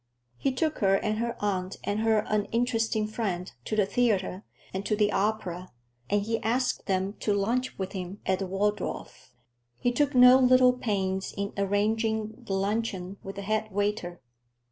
He 0.39 0.51
took 0.51 0.79
her 0.79 0.95
and 0.95 1.19
her 1.19 1.35
aunt 1.41 1.77
and 1.83 1.99
her 1.99 2.25
uninteresting 2.27 3.05
friend 3.05 3.51
to 3.65 3.75
the 3.75 3.85
theater 3.85 4.43
and 4.73 4.83
to 4.87 4.95
the 4.95 5.11
opera, 5.11 5.69
and 6.09 6.23
he 6.23 6.41
asked 6.41 6.87
them 6.87 7.13
to 7.19 7.35
lunch 7.35 7.77
with 7.77 7.91
him 7.91 8.19
at 8.25 8.39
the 8.39 8.47
Waldorf. 8.47 9.35
He 9.77 9.91
took 9.91 10.15
no 10.15 10.39
little 10.39 10.73
pains 10.73 11.35
in 11.37 11.53
arranging 11.55 12.33
the 12.45 12.53
luncheon 12.53 13.17
with 13.21 13.35
the 13.35 13.43
head 13.43 13.71
waiter. 13.71 14.21